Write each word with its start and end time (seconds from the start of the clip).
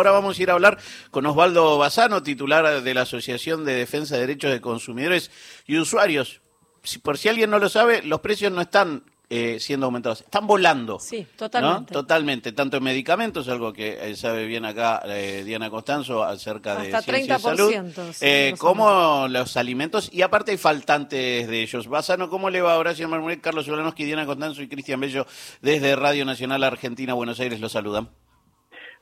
Ahora 0.00 0.12
vamos 0.12 0.38
a 0.38 0.42
ir 0.44 0.48
a 0.48 0.52
hablar 0.52 0.78
con 1.10 1.26
Osvaldo 1.26 1.76
Bazano, 1.76 2.22
titular 2.22 2.84
de 2.84 2.94
la 2.94 3.00
Asociación 3.00 3.64
de 3.64 3.74
Defensa 3.74 4.14
de 4.14 4.20
Derechos 4.20 4.52
de 4.52 4.60
Consumidores 4.60 5.32
y 5.66 5.76
Usuarios. 5.76 6.40
Si, 6.84 7.00
por 7.00 7.18
si 7.18 7.28
alguien 7.28 7.50
no 7.50 7.58
lo 7.58 7.68
sabe, 7.68 8.04
los 8.04 8.20
precios 8.20 8.52
no 8.52 8.60
están 8.60 9.02
eh, 9.28 9.56
siendo 9.58 9.86
aumentados, 9.86 10.20
están 10.20 10.46
volando. 10.46 11.00
Sí, 11.00 11.26
totalmente. 11.34 11.92
Totalmente, 11.92 12.52
tanto 12.52 12.76
en 12.76 12.84
medicamentos, 12.84 13.48
algo 13.48 13.72
que 13.72 13.98
eh, 14.00 14.14
sabe 14.14 14.46
bien 14.46 14.66
acá 14.66 15.02
eh, 15.04 15.42
Diana 15.44 15.68
Costanzo 15.68 16.22
acerca 16.22 16.76
de 16.76 17.02
ciencia 17.02 17.36
y 17.36 17.40
salud, 17.40 17.74
eh, 18.20 18.54
como 18.56 19.26
los 19.26 19.56
alimentos 19.56 20.10
y 20.12 20.22
aparte 20.22 20.52
hay 20.52 20.58
faltantes 20.58 21.48
de 21.48 21.60
ellos. 21.60 21.88
Bazano, 21.88 22.30
¿cómo 22.30 22.50
le 22.50 22.60
va? 22.60 22.78
Horacio 22.78 23.08
Marmoret, 23.08 23.40
Carlos 23.40 23.66
Solanowski, 23.66 24.04
Diana 24.04 24.26
Costanzo 24.26 24.62
y 24.62 24.68
Cristian 24.68 25.00
Bello 25.00 25.26
desde 25.60 25.96
Radio 25.96 26.24
Nacional 26.24 26.62
Argentina, 26.62 27.14
Buenos 27.14 27.40
Aires, 27.40 27.58
los 27.58 27.72
saludan. 27.72 28.10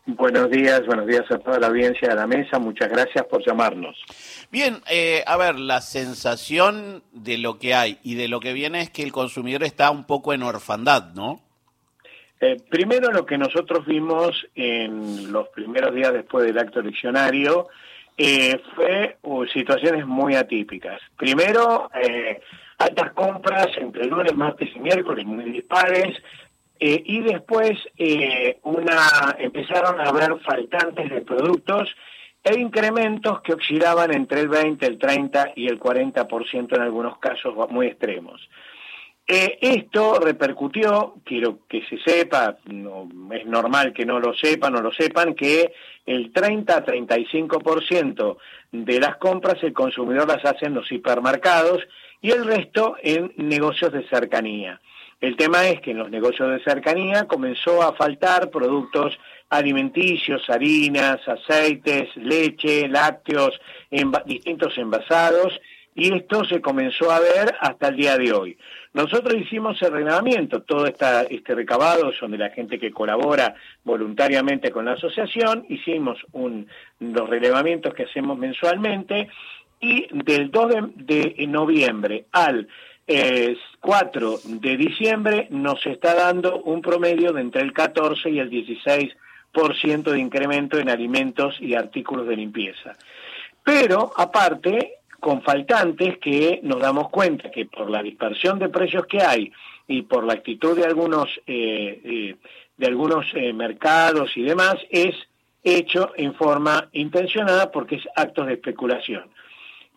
Buenos 0.09 0.51
días, 0.51 0.87
buenos 0.87 1.09
días 1.09 1.29
a 1.33 1.39
toda 1.39 1.59
la 1.59 1.67
audiencia 1.67 2.09
de 2.09 2.15
la 2.15 2.29
mesa. 2.29 2.61
Muchas 2.61 2.89
gracias 2.89 3.25
por 3.27 3.45
llamarnos. 3.45 4.01
Bien, 4.53 4.77
eh, 4.89 5.25
a 5.27 5.37
ver, 5.37 5.59
la 5.59 5.81
sensación 5.81 7.03
de 7.13 7.39
lo 7.39 7.59
que 7.59 7.75
hay 7.75 7.99
y 8.05 8.15
de 8.15 8.29
lo 8.29 8.39
que 8.39 8.53
viene 8.53 8.83
es 8.83 8.91
que 8.91 9.03
el 9.03 9.11
consumidor 9.11 9.65
está 9.65 9.91
un 9.91 10.05
poco 10.05 10.33
en 10.33 10.45
orfandad, 10.45 11.13
¿no? 11.15 11.41
Eh, 12.41 12.57
primero, 12.69 13.11
lo 13.11 13.27
que 13.27 13.37
nosotros 13.37 13.85
vimos 13.85 14.47
en 14.55 15.33
los 15.33 15.49
primeros 15.49 15.93
días 15.93 16.13
después 16.13 16.47
del 16.47 16.59
acto 16.59 16.79
eleccionario 16.79 17.67
eh, 18.17 18.61
fue 18.77 19.17
uh, 19.23 19.45
situaciones 19.47 20.07
muy 20.07 20.37
atípicas. 20.37 21.01
Primero, 21.17 21.91
altas 22.79 23.13
compras 23.13 23.69
entre 23.77 24.05
lunes, 24.05 24.37
martes 24.37 24.69
y 24.73 24.79
miércoles 24.79 25.27
muy 25.27 25.51
dispares, 25.51 26.17
eh, 26.79 27.03
y 27.05 27.23
después 27.23 27.79
eh, 27.97 28.59
una, 28.63 29.37
empezaron 29.39 30.01
a 30.01 30.11
haber 30.11 30.39
faltantes 30.41 31.11
de 31.11 31.23
productos 31.23 31.95
e 32.43 32.59
incrementos 32.59 33.41
que 33.43 33.55
oscilaban 33.55 34.15
entre 34.15 34.41
el 34.41 34.49
20, 34.49 34.87
el 34.87 34.99
30 34.99 35.53
y 35.57 35.67
el 35.67 35.81
40% 35.81 36.77
en 36.77 36.83
algunos 36.83 37.19
casos 37.19 37.55
muy 37.71 37.87
extremos. 37.87 38.49
Eh, 39.29 39.59
esto 39.61 40.21
repercutió, 40.21 41.17
quiero 41.25 41.67
que 41.69 41.85
se 41.87 41.99
sepa, 41.99 42.59
no, 42.67 43.09
es 43.33 43.45
normal 43.45 43.93
que 43.93 44.07
no 44.07 44.21
lo 44.21 44.33
sepan 44.35 44.77
o 44.77 44.81
lo 44.81 44.93
sepan, 44.93 45.35
que 45.35 45.73
el 46.07 46.33
30-35% 46.33 48.37
de 48.71 49.01
las 49.01 49.17
compras 49.17 49.57
el 49.63 49.73
consumidor 49.73 50.29
las 50.29 50.45
hace 50.45 50.67
en 50.67 50.75
los 50.75 50.93
hipermercados 50.93 51.83
y 52.23 52.31
el 52.31 52.47
resto 52.47 52.95
en 53.03 53.33
negocios 53.37 53.93
de 53.93 54.09
cercanía. 54.09 54.81
El 55.21 55.37
tema 55.37 55.67
es 55.67 55.81
que 55.81 55.93
en 55.93 55.99
los 55.99 56.11
negocios 56.11 56.51
de 56.51 56.63
cercanía 56.63 57.27
comenzó 57.27 57.83
a 57.83 57.95
faltar 57.95 58.51
productos 58.51 59.19
alimenticios, 59.49 60.49
harinas, 60.51 61.27
aceites, 61.27 62.15
leche, 62.17 62.87
lácteos, 62.89 63.59
distintos 64.27 64.77
envasados, 64.77 65.59
y 65.95 66.15
esto 66.15 66.45
se 66.45 66.61
comenzó 66.61 67.11
a 67.11 67.21
ver 67.21 67.55
hasta 67.59 67.89
el 67.89 67.97
día 67.97 68.19
de 68.19 68.31
hoy. 68.31 68.59
Nosotros 68.93 69.35
hicimos 69.41 69.81
el 69.81 69.93
reglamento, 69.93 70.63
todo 70.63 70.87
esta, 70.87 71.23
este 71.23 71.55
recabado 71.55 72.13
son 72.13 72.33
de 72.33 72.39
la 72.39 72.51
gente 72.51 72.79
que 72.79 72.91
colabora 72.91 73.55
voluntariamente 73.85 74.71
con 74.71 74.85
la 74.85 74.93
asociación, 74.93 75.65
hicimos 75.71 76.19
un, 76.33 76.69
los 77.01 77.29
relevamientos 77.29 77.95
que 77.95 78.03
hacemos 78.03 78.37
mensualmente 78.37 79.29
y 79.81 80.07
del 80.13 80.51
2 80.51 80.75
de, 80.97 81.35
de 81.35 81.47
noviembre 81.47 82.27
al 82.33 82.69
4 83.07 84.39
de 84.45 84.77
diciembre 84.77 85.47
nos 85.51 85.87
está 85.87 86.15
dando 86.15 86.61
un 86.63 86.83
promedio 86.83 87.33
de 87.33 87.41
entre 87.41 87.63
el 87.63 87.73
14 87.73 88.31
y 88.31 88.41
el 88.41 88.51
16% 88.51 90.03
de 90.03 90.19
incremento 90.19 90.79
en 90.79 90.89
alimentos 90.89 91.57
y 91.61 91.75
artículos 91.75 92.27
de 92.27 92.37
limpieza. 92.37 92.97
Pero 93.63 94.13
aparte, 94.17 94.95
con 95.21 95.43
faltantes 95.43 96.19
que 96.19 96.61
nos 96.63 96.81
damos 96.81 97.09
cuenta 97.11 97.51
que 97.51 97.67
por 97.67 97.91
la 97.91 98.03
dispersión 98.03 98.59
de 98.59 98.69
precios 98.69 99.07
que 99.07 99.23
hay 99.23 99.53
y 99.87 100.03
por 100.03 100.25
la 100.25 100.35
actitud 100.35 100.77
de 100.77 100.85
algunos, 100.85 101.29
eh, 101.47 102.01
eh, 102.05 102.37
de 102.77 102.87
algunos 102.87 103.27
eh, 103.35 103.53
mercados 103.53 104.37
y 104.37 104.43
demás, 104.43 104.77
es 104.91 105.15
hecho 105.63 106.13
en 106.17 106.35
forma 106.35 106.89
intencionada 106.93 107.71
porque 107.71 107.97
es 107.97 108.09
actos 108.17 108.47
de 108.47 108.55
especulación 108.55 109.31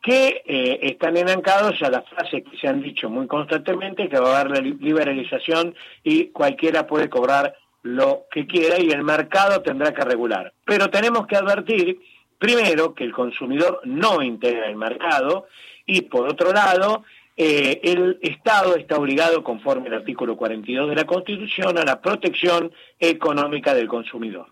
que 0.02 0.44
eh, 0.46 0.80
están 0.84 1.18
enancados 1.18 1.82
a 1.82 1.90
las 1.90 2.08
frases 2.10 2.44
que 2.50 2.58
se 2.58 2.68
han 2.68 2.82
dicho 2.82 3.10
muy 3.10 3.28
constantemente, 3.28 4.10
que 4.10 4.20
va 4.20 4.38
a 4.38 4.42
haber 4.42 4.64
liberalización 4.64 5.76
y 6.04 6.28
cualquiera 6.28 6.88
puede 6.88 7.10
cobrar 7.10 7.56
lo 7.82 8.26
que 8.32 8.46
quiera 8.46 8.80
y 8.80 8.92
el 8.92 9.04
mercado 9.04 9.62
tendrá 9.62 9.94
que 9.94 10.04
regular. 10.04 10.54
Pero 10.66 10.90
tenemos 10.90 11.28
que 11.28 11.36
advertir, 11.36 12.00
primero, 12.38 12.94
que 12.94 13.04
el 13.04 13.12
consumidor 13.12 13.82
no 13.86 14.22
integra 14.22 14.68
el 14.68 14.76
mercado 14.76 15.48
y, 15.86 16.02
por 16.02 16.28
otro 16.28 16.52
lado, 16.52 17.04
eh, 17.36 17.80
el 17.84 18.20
Estado 18.22 18.76
está 18.76 18.98
obligado, 18.98 19.44
conforme 19.44 19.88
al 19.88 19.96
artículo 19.96 20.36
42 20.36 20.90
de 20.90 20.96
la 20.96 21.06
Constitución, 21.06 21.78
a 21.78 21.86
la 21.86 22.02
protección 22.02 22.72
económica 23.00 23.74
del 23.74 23.88
consumidor. 23.88 24.48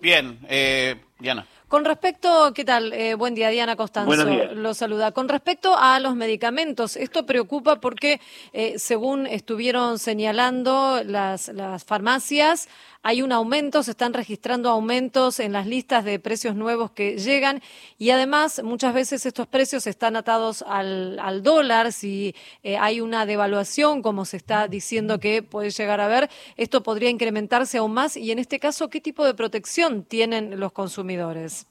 Bien, 0.00 0.38
eh, 0.48 0.96
Diana. 1.20 1.46
Con 1.72 1.86
respecto, 1.86 2.52
¿qué 2.54 2.66
tal? 2.66 2.92
Eh, 2.92 3.14
buen 3.14 3.34
día, 3.34 3.48
Diana 3.48 3.76
Costanzo. 3.76 4.12
Lo 4.52 4.74
saluda. 4.74 5.12
Con 5.12 5.30
respecto 5.30 5.74
a 5.74 6.00
los 6.00 6.14
medicamentos, 6.14 6.96
esto 6.96 7.24
preocupa 7.24 7.80
porque, 7.80 8.20
eh, 8.52 8.78
según 8.78 9.26
estuvieron 9.26 9.98
señalando 9.98 11.00
las, 11.02 11.48
las 11.48 11.84
farmacias, 11.84 12.68
hay 13.02 13.22
un 13.22 13.32
aumento, 13.32 13.82
se 13.82 13.90
están 13.90 14.14
registrando 14.14 14.68
aumentos 14.68 15.40
en 15.40 15.52
las 15.52 15.66
listas 15.66 16.04
de 16.04 16.20
precios 16.20 16.54
nuevos 16.54 16.92
que 16.92 17.18
llegan 17.18 17.60
y 17.98 18.10
además 18.10 18.62
muchas 18.62 18.94
veces 18.94 19.26
estos 19.26 19.48
precios 19.48 19.86
están 19.86 20.14
atados 20.14 20.62
al, 20.66 21.18
al 21.18 21.42
dólar. 21.42 21.92
Si 21.92 22.34
eh, 22.62 22.76
hay 22.76 23.00
una 23.00 23.26
devaluación, 23.26 24.02
como 24.02 24.24
se 24.24 24.36
está 24.36 24.68
diciendo 24.68 25.18
que 25.18 25.42
puede 25.42 25.70
llegar 25.70 26.00
a 26.00 26.06
ver, 26.06 26.30
esto 26.56 26.82
podría 26.82 27.10
incrementarse 27.10 27.78
aún 27.78 27.92
más 27.92 28.16
y 28.16 28.30
en 28.30 28.38
este 28.38 28.60
caso, 28.60 28.88
¿qué 28.88 29.00
tipo 29.00 29.24
de 29.24 29.34
protección 29.34 30.04
tienen 30.04 30.60
los 30.60 30.72
consumidores? 30.72 31.66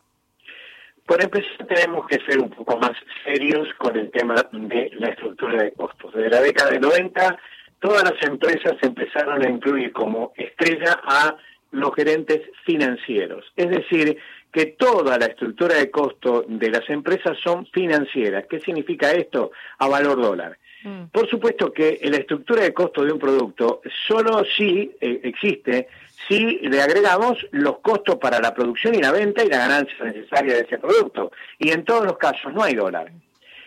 Por 1.05 1.21
empezar, 1.23 1.67
tenemos 1.67 2.07
que 2.07 2.19
ser 2.25 2.39
un 2.39 2.49
poco 2.49 2.77
más 2.77 2.91
serios 3.25 3.67
con 3.77 3.97
el 3.97 4.11
tema 4.11 4.35
de 4.51 4.91
la 4.93 5.09
estructura 5.09 5.63
de 5.63 5.73
costos. 5.73 6.13
Desde 6.13 6.29
la 6.29 6.41
década 6.41 6.71
de 6.71 6.79
90, 6.79 7.39
todas 7.81 8.03
las 8.03 8.23
empresas 8.23 8.75
empezaron 8.81 9.43
a 9.43 9.49
incluir 9.49 9.91
como 9.91 10.31
estrella 10.37 11.01
a 11.03 11.35
los 11.71 11.93
gerentes 11.95 12.41
financieros. 12.63 13.51
Es 13.55 13.69
decir, 13.69 14.17
que 14.51 14.67
toda 14.67 15.17
la 15.17 15.25
estructura 15.25 15.75
de 15.75 15.89
costo 15.89 16.45
de 16.47 16.69
las 16.69 16.89
empresas 16.89 17.37
son 17.43 17.65
financieras. 17.67 18.45
¿Qué 18.49 18.59
significa 18.59 19.11
esto? 19.11 19.51
A 19.79 19.87
valor 19.87 20.21
dólar. 20.21 20.57
Mm. 20.83 21.05
Por 21.11 21.29
supuesto 21.29 21.73
que 21.73 21.99
la 22.03 22.17
estructura 22.17 22.63
de 22.63 22.73
costo 22.73 23.03
de 23.03 23.13
un 23.13 23.19
producto 23.19 23.81
solo 24.07 24.43
si 24.57 24.91
eh, 24.99 25.21
existe 25.23 25.87
si 26.27 26.59
le 26.59 26.81
agregamos 26.81 27.47
los 27.51 27.79
costos 27.79 28.17
para 28.17 28.39
la 28.39 28.53
producción 28.53 28.93
y 28.93 29.01
la 29.01 29.11
venta 29.11 29.43
y 29.43 29.49
la 29.49 29.57
ganancia 29.57 30.05
necesaria 30.05 30.53
de 30.53 30.61
ese 30.61 30.77
producto. 30.77 31.31
Y 31.57 31.71
en 31.71 31.83
todos 31.83 32.05
los 32.05 32.17
casos 32.17 32.53
no 32.53 32.63
hay 32.63 32.75
dólar. 32.75 33.11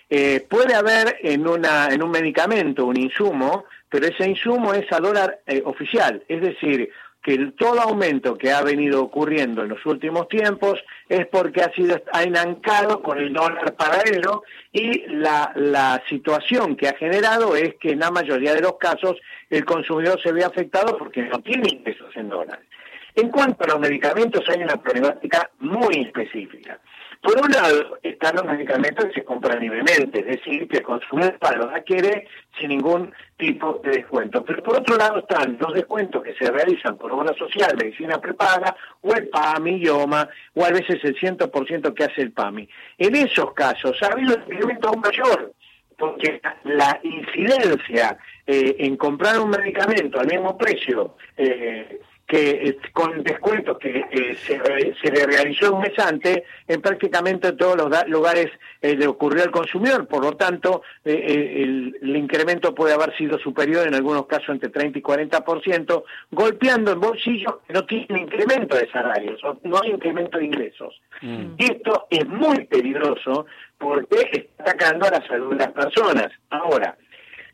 Eh, 0.08 0.46
puede 0.48 0.75
haber 0.75 1.16
en, 1.22 1.48
una, 1.48 1.88
en 1.88 2.02
un 2.02 2.10
medicamento 2.10 2.84
un 2.86 2.96
insumo, 2.96 3.64
pero 3.94 4.09
ese 4.09 4.28
insumo 4.28 4.75
es 4.75 4.91
a 4.91 4.99
dólar 4.99 5.38
eh, 5.47 5.62
oficial, 5.65 6.21
es 6.27 6.41
decir, 6.41 6.91
que 7.22 7.38
todo 7.56 7.81
aumento 7.81 8.37
que 8.37 8.50
ha 8.50 8.60
venido 8.60 9.00
ocurriendo 9.00 9.62
en 9.62 9.69
los 9.69 9.87
últimos 9.87 10.27
tiempos 10.27 10.82
es 11.09 11.28
porque 11.28 11.62
ha 11.62 11.72
sido 11.72 12.03
ha 12.12 12.25
enancado 12.25 13.00
con 13.05 13.19
el 13.19 13.32
dólar 13.32 13.72
paralelo 13.77 14.43
y 14.72 15.06
la, 15.06 16.03
situación 16.09 16.75
que 16.75 16.88
ha 16.88 16.97
generado 16.97 17.55
es 17.55 17.77
que 17.77 17.93
en 17.93 18.00
la 18.00 18.10
mayoría 18.10 18.53
de 18.53 18.62
los 18.62 18.78
casos 18.78 19.15
el 19.49 19.65
consumidor 19.65 20.21
se 20.21 20.32
ve 20.32 20.43
afectado 20.43 20.99
porque 20.99 21.22
no 21.22 21.38
tiene 21.38 21.69
ingresos 21.71 22.11
en 22.16 22.31
dólares. 22.31 22.66
En 23.15 23.28
cuanto 23.28 23.62
a 23.62 23.69
los 23.69 23.78
medicamentos 23.78 24.43
hay 24.49 24.61
una 24.61 24.76
problemática 24.76 25.49
muy 25.61 26.00
específica. 26.00 26.81
Por 27.25 27.41
un 27.43 27.50
lado, 27.50 27.99
están 28.03 28.37
los 28.37 28.44
medicamentos 28.44 29.06
que 29.06 29.21
se 29.21 29.25
compran 29.25 29.59
libremente, 29.59 30.21
es 30.21 30.26
decir, 30.26 30.69
que 30.69 30.76
el 30.76 30.82
consumidor 30.82 31.38
los 31.56 31.73
adquiere 31.73 32.29
sin 32.61 32.69
ningún 32.69 33.15
tipo 33.38 33.81
de 33.82 33.93
descuento. 33.93 34.44
Pero 34.44 34.62
por 34.62 34.76
otro 34.76 34.94
lado 34.99 35.21
están 35.21 35.56
los 35.59 35.73
descuentos 35.73 36.23
que 36.23 36.35
se 36.35 36.50
realizan 36.50 36.99
por 36.99 37.11
obra 37.12 37.32
social, 37.32 37.79
medicina 37.81 38.21
prepaga, 38.21 38.76
o 39.00 39.15
el 39.15 39.29
PAMI, 39.29 39.79
IOMA, 39.79 40.29
o 40.53 40.67
a 40.67 40.71
veces 40.71 41.03
el 41.03 41.17
100% 41.17 41.94
que 41.94 42.05
hace 42.05 42.21
el 42.21 42.32
PAMI. 42.32 42.69
En 42.99 43.17
esos 43.17 43.55
casos 43.55 43.97
ha 44.03 44.09
habido 44.09 44.37
un 44.37 44.43
incremento 44.43 44.88
aún 44.91 45.00
mayor, 45.00 45.55
porque 45.97 46.43
la 46.65 47.00
incidencia 47.03 48.19
eh, 48.47 48.77
en 48.81 48.99
comprar 48.99 49.41
un 49.41 49.49
medicamento 49.49 50.20
al 50.20 50.27
mismo 50.27 50.59
precio 50.59 51.17
eh, 51.38 52.03
que 52.34 52.69
eh, 52.69 52.78
con 52.92 53.22
descuentos 53.22 53.78
que 53.78 54.04
eh, 54.10 54.36
se, 54.44 55.10
le 55.10 55.25
realizó 55.25 55.72
un 55.72 55.82
mes 55.82 55.96
antes 56.00 56.42
en 56.66 56.81
prácticamente 56.81 57.52
todos 57.52 57.76
los 57.76 58.08
lugares 58.08 58.50
eh, 58.82 58.96
le 58.96 59.06
ocurrió 59.06 59.44
al 59.44 59.52
consumidor, 59.52 60.08
por 60.08 60.25
lo 60.25 60.32
tanto 60.32 60.82
el, 61.04 61.94
incremento 62.02 62.75
puede 62.75 62.94
haber 62.94 63.16
sido 63.16 63.38
superior 63.38 63.86
en 63.86 63.94
algunos 63.94 64.26
casos 64.26 64.48
entre 64.48 64.70
30 64.70 64.98
y 64.98 65.02
40%, 65.02 66.02
golpeando 66.32 66.90
en 66.90 67.00
bolsillos 67.00 67.54
que 67.69 67.72
no 67.72 67.86
tienen 67.86 68.22
incremento 68.22 68.76
de 68.76 68.90
salarios, 68.90 69.40
no 69.62 69.81
hay 69.81 69.90
incremento 69.90 70.38
de 70.38 70.46
ingresos. 70.46 71.00
Mm. 71.22 71.54
Y 71.56 71.64
esto 71.64 72.08
es 72.10 72.26
muy 72.26 72.64
peligroso 72.64 73.46
porque 73.78 74.28
está 74.32 74.72
atacando 74.72 75.06
a 75.06 75.10
la 75.10 75.26
salud 75.28 75.50
de 75.50 75.56
las 75.56 75.72
personas. 75.72 76.32
Ahora, 76.50 76.96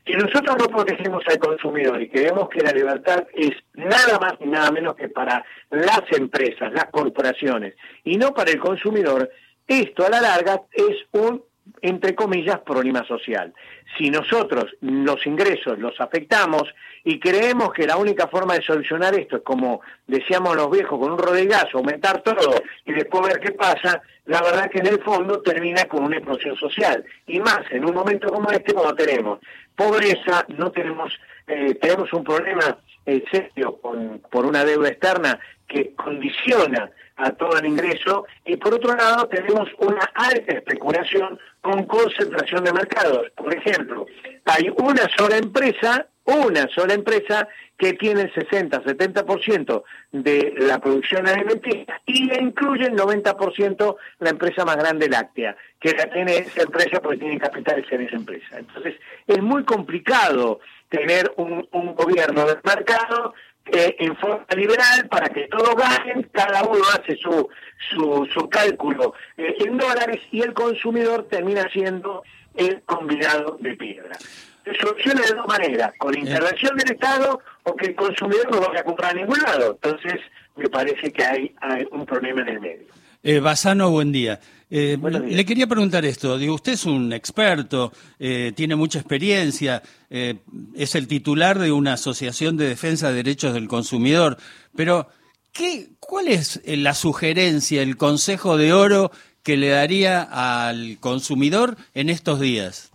si 0.05 0.13
nosotros 0.13 0.55
no 0.57 0.65
protegemos 0.67 1.23
al 1.27 1.37
consumidor 1.37 2.01
y 2.01 2.09
creemos 2.09 2.49
que 2.49 2.61
la 2.61 2.71
libertad 2.71 3.27
es 3.33 3.51
nada 3.73 4.19
más 4.19 4.33
y 4.39 4.47
nada 4.47 4.71
menos 4.71 4.95
que 4.95 5.09
para 5.09 5.43
las 5.69 6.01
empresas, 6.11 6.73
las 6.73 6.85
corporaciones, 6.85 7.75
y 8.03 8.17
no 8.17 8.33
para 8.33 8.51
el 8.51 8.59
consumidor, 8.59 9.29
esto 9.67 10.05
a 10.05 10.09
la 10.09 10.21
larga 10.21 10.61
es 10.71 10.97
un 11.11 11.43
entre 11.81 12.15
comillas, 12.15 12.59
problema 12.59 13.05
social. 13.05 13.53
Si 13.97 14.09
nosotros 14.09 14.65
los 14.81 15.25
ingresos 15.25 15.79
los 15.79 15.99
afectamos 15.99 16.63
y 17.03 17.19
creemos 17.19 17.73
que 17.73 17.87
la 17.87 17.97
única 17.97 18.27
forma 18.27 18.55
de 18.55 18.61
solucionar 18.61 19.15
esto 19.15 19.37
es 19.37 19.43
como 19.43 19.81
decíamos 20.07 20.55
los 20.55 20.69
viejos, 20.69 20.99
con 20.99 21.11
un 21.11 21.17
rodegazo, 21.17 21.77
aumentar 21.77 22.21
todo 22.21 22.53
y 22.85 22.93
después 22.93 23.27
ver 23.27 23.39
qué 23.39 23.51
pasa, 23.51 24.01
la 24.25 24.41
verdad 24.41 24.69
que 24.69 24.79
en 24.79 24.87
el 24.87 25.01
fondo 25.01 25.41
termina 25.41 25.85
con 25.85 26.03
una 26.03 26.17
explosión 26.17 26.55
social. 26.55 27.03
Y 27.27 27.39
más 27.39 27.61
en 27.71 27.85
un 27.85 27.93
momento 27.93 28.29
como 28.29 28.51
este, 28.51 28.73
cuando 28.73 28.95
tenemos 28.95 29.39
pobreza, 29.75 30.45
no 30.49 30.71
tenemos, 30.71 31.19
eh, 31.47 31.75
tenemos 31.75 32.11
un 32.13 32.23
problema 32.23 32.77
eh, 33.05 33.23
serio 33.31 33.77
con, 33.81 34.21
por 34.31 34.45
una 34.45 34.63
deuda 34.63 34.89
externa 34.89 35.39
que 35.67 35.93
condiciona 35.95 36.91
a 37.15 37.31
todo 37.31 37.57
el 37.57 37.65
ingreso 37.65 38.25
y 38.45 38.57
por 38.57 38.73
otro 38.73 38.95
lado 38.95 39.27
tenemos 39.27 39.69
una 39.77 40.03
alta 40.15 40.53
especulación 40.53 41.39
con 41.61 41.85
concentración 41.85 42.63
de 42.63 42.73
mercados. 42.73 43.31
Por 43.35 43.53
ejemplo, 43.53 44.05
hay 44.45 44.69
una 44.77 45.07
sola 45.15 45.37
empresa, 45.37 46.07
una 46.25 46.67
sola 46.69 46.93
empresa 46.93 47.47
que 47.77 47.93
tiene 47.93 48.21
el 48.21 48.33
60-70% 48.33 49.83
de 50.11 50.53
la 50.57 50.79
producción 50.79 51.27
alimenticia 51.27 52.01
y 52.05 52.25
le 52.25 52.39
incluye 52.39 52.85
el 52.85 52.95
90% 52.95 53.95
la 54.19 54.29
empresa 54.29 54.65
más 54.65 54.77
grande 54.77 55.09
láctea, 55.09 55.55
que 55.79 55.93
la 55.93 56.07
tiene 56.11 56.37
esa 56.37 56.63
empresa 56.63 57.01
porque 57.01 57.17
tiene 57.17 57.39
capitales 57.39 57.85
en 57.91 58.01
esa 58.01 58.15
empresa. 58.17 58.59
Entonces, 58.59 58.95
es 59.25 59.41
muy 59.41 59.63
complicado 59.63 60.59
tener 60.91 61.33
un, 61.37 61.67
un 61.71 61.95
gobierno 61.95 62.45
del 62.45 62.59
mercado 62.63 63.33
eh, 63.65 63.95
en 63.99 64.15
forma 64.17 64.45
liberal 64.55 65.07
para 65.09 65.29
que 65.29 65.47
todos 65.47 65.75
ganen, 65.75 66.29
cada 66.33 66.63
uno 66.63 66.81
hace 66.93 67.15
su, 67.15 67.47
su, 67.89 68.27
su 68.33 68.49
cálculo 68.49 69.13
eh, 69.37 69.55
en 69.59 69.77
dólares 69.77 70.19
y 70.31 70.41
el 70.41 70.53
consumidor 70.53 71.27
termina 71.29 71.67
siendo 71.71 72.23
el 72.55 72.81
convidado 72.81 73.57
de 73.61 73.73
piedra. 73.75 74.17
Se 74.65 74.75
soluciona 74.75 75.21
de 75.21 75.33
dos 75.33 75.47
maneras, 75.47 75.93
con 75.97 76.15
intervención 76.15 76.75
del 76.75 76.91
Estado 76.91 77.39
o 77.63 77.75
que 77.75 77.87
el 77.87 77.95
consumidor 77.95 78.51
no 78.51 78.59
vaya 78.59 78.81
a 78.81 78.83
comprar 78.83 79.11
a 79.11 79.15
ningún 79.15 79.39
lado. 79.41 79.71
Entonces, 79.71 80.19
me 80.55 80.67
parece 80.69 81.11
que 81.11 81.23
hay, 81.23 81.55
hay 81.61 81.87
un 81.91 82.05
problema 82.05 82.41
en 82.41 82.49
el 82.49 82.59
medio. 82.59 82.87
Eh, 83.23 83.39
Basano, 83.39 83.91
buen 83.91 84.11
día. 84.11 84.39
Eh, 84.73 84.97
le 84.97 85.45
quería 85.45 85.67
preguntar 85.67 86.05
esto. 86.05 86.37
Digo, 86.37 86.55
usted 86.55 86.71
es 86.71 86.85
un 86.85 87.13
experto, 87.13 87.91
eh, 88.17 88.51
tiene 88.55 88.75
mucha 88.75 88.99
experiencia, 88.99 89.83
eh, 90.09 90.35
es 90.73 90.95
el 90.95 91.07
titular 91.07 91.59
de 91.59 91.71
una 91.71 91.93
asociación 91.93 92.57
de 92.57 92.69
defensa 92.69 93.09
de 93.09 93.15
derechos 93.15 93.53
del 93.53 93.67
consumidor, 93.67 94.37
pero 94.75 95.09
¿qué, 95.51 95.89
¿cuál 95.99 96.29
es 96.29 96.61
la 96.65 96.93
sugerencia, 96.93 97.83
el 97.83 97.97
consejo 97.97 98.57
de 98.57 98.71
oro 98.71 99.11
que 99.43 99.57
le 99.57 99.69
daría 99.69 100.23
al 100.23 100.97
consumidor 101.01 101.75
en 101.93 102.09
estos 102.09 102.39
días? 102.39 102.93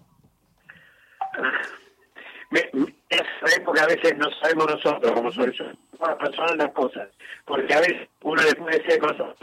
Es 3.11 3.61
porque 3.65 3.81
a 3.81 3.87
veces 3.87 4.17
no 4.17 4.29
sabemos 4.41 4.67
nosotros 4.67 5.13
cómo 5.13 5.31
son 5.31 5.53
las 6.01 6.17
personas 6.17 6.57
las 6.57 6.73
cosas, 6.73 7.09
porque 7.45 7.75
a 7.75 7.81
veces 7.81 8.09
uno 8.23 8.43
le 8.43 8.55
puede 8.55 8.79
decir 8.79 8.99
cosas 8.99 9.37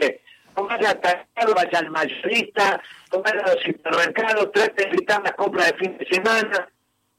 vaya 0.66 0.90
al 0.90 1.54
vaya 1.54 1.78
al 1.78 1.90
mayorista, 1.90 2.82
vaya 3.10 3.40
a 3.40 3.54
los 3.54 3.62
supermercados, 3.62 4.52
trate 4.52 4.84
de 4.84 4.88
evitar 4.90 5.22
las 5.22 5.32
compras 5.32 5.72
de 5.72 5.78
fin 5.78 5.98
de 5.98 6.06
semana, 6.06 6.68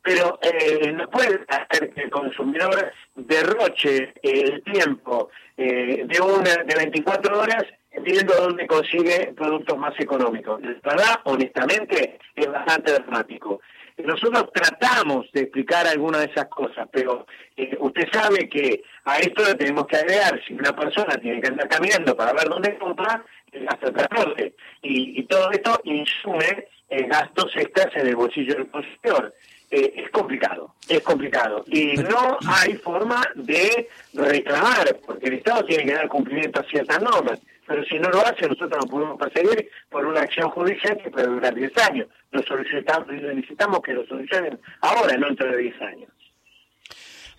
pero 0.01 0.39
eh, 0.41 0.91
no 0.91 1.09
puede 1.09 1.39
hacer 1.47 1.91
que 1.93 2.03
el 2.03 2.09
consumidor 2.11 2.91
derroche 3.15 4.13
el 4.21 4.63
tiempo 4.63 5.29
eh, 5.57 6.03
de 6.05 6.21
una 6.21 6.63
de 6.63 6.75
24 6.75 7.39
horas 7.39 7.63
viendo 8.01 8.33
dónde 8.35 8.67
consigue 8.67 9.33
productos 9.35 9.77
más 9.77 9.93
económicos. 9.99 10.61
La 10.61 10.93
verdad, 10.95 11.19
honestamente, 11.23 12.19
es 12.35 12.51
bastante 12.51 12.93
dramático. 12.93 13.61
Nosotros 14.05 14.49
tratamos 14.53 15.31
de 15.31 15.41
explicar 15.41 15.87
algunas 15.87 16.21
de 16.21 16.31
esas 16.31 16.47
cosas, 16.47 16.87
pero 16.91 17.25
eh, 17.57 17.75
usted 17.79 18.07
sabe 18.11 18.47
que 18.49 18.83
a 19.03 19.17
esto 19.19 19.43
le 19.43 19.55
tenemos 19.55 19.87
que 19.87 19.97
agregar, 19.97 20.39
si 20.47 20.53
una 20.53 20.75
persona 20.75 21.17
tiene 21.17 21.41
que 21.41 21.47
andar 21.47 21.67
caminando 21.67 22.15
para 22.15 22.33
ver 22.33 22.47
dónde 22.47 22.77
comprar, 22.77 23.23
gasta 23.51 23.91
transporte. 23.91 24.53
Y, 24.81 25.19
y 25.19 25.23
todo 25.23 25.51
esto 25.51 25.79
insume 25.83 26.67
eh, 26.89 27.07
gastos 27.07 27.55
extras 27.55 27.95
en 27.95 28.07
el 28.07 28.15
bolsillo 28.15 28.55
del 28.55 28.67
consumidor. 28.67 29.33
Eh, 29.71 29.93
es 29.95 30.09
complicado, 30.11 30.75
es 30.87 31.01
complicado. 31.01 31.65
Y 31.67 31.93
no 31.97 32.37
hay 32.47 32.75
forma 32.75 33.21
de 33.35 33.89
reclamar, 34.13 34.95
porque 35.05 35.27
el 35.27 35.33
Estado 35.33 35.65
tiene 35.65 35.85
que 35.85 35.93
dar 35.93 36.07
cumplimiento 36.07 36.59
a 36.59 36.63
ciertas 36.63 37.01
normas 37.01 37.39
pero 37.67 37.83
si 37.85 37.99
no 37.99 38.09
lo 38.09 38.19
hace, 38.19 38.47
nosotros 38.47 38.79
no 38.83 38.89
podemos 38.89 39.17
perseguir 39.17 39.69
por 39.89 40.05
una 40.05 40.21
acción 40.21 40.49
judicial 40.49 40.97
que 40.97 41.09
puede 41.09 41.27
durar 41.27 41.53
10 41.53 41.77
años. 41.89 42.07
Nos 42.31 42.45
solicitamos, 42.45 43.07
necesitamos 43.07 43.81
que 43.81 43.93
lo 43.93 44.05
solucionen 44.05 44.59
ahora, 44.81 45.17
no 45.17 45.27
dentro 45.27 45.49
de 45.51 45.57
10 45.57 45.81
años. 45.81 46.09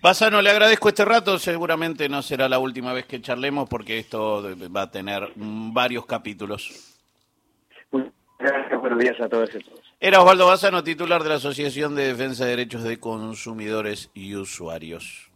Basano, 0.01 0.41
le 0.41 0.49
agradezco 0.49 0.89
este 0.89 1.05
rato. 1.05 1.39
Seguramente 1.39 2.07
no 2.07 2.21
será 2.21 2.47
la 2.47 2.59
última 2.59 2.93
vez 2.93 3.05
que 3.05 3.21
charlemos 3.21 3.67
porque 3.67 3.97
esto 3.97 4.43
va 4.75 4.83
a 4.83 4.91
tener 4.91 5.31
varios 5.35 6.05
capítulos. 6.05 6.93
Gracias, 8.39 8.79
buenos 8.79 8.99
días 8.99 9.19
a 9.19 9.27
todos 9.27 9.49
y 9.55 9.59
todos. 9.63 9.81
Era 9.99 10.21
Osvaldo 10.21 10.45
Basano, 10.45 10.83
titular 10.83 11.23
de 11.23 11.29
la 11.29 11.35
Asociación 11.35 11.95
de 11.95 12.07
Defensa 12.13 12.45
de 12.45 12.51
Derechos 12.51 12.83
de 12.83 12.99
Consumidores 12.99 14.11
y 14.13 14.35
Usuarios. 14.35 15.26